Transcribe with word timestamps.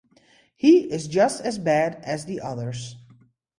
He 0.55 0.91
is 0.91 1.07
just 1.07 1.45
as 1.45 1.59
bad 1.59 2.01
as 2.03 2.25
the 2.25 2.41
others. 2.41 2.95